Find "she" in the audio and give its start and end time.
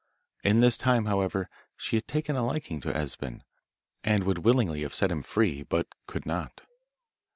1.77-1.95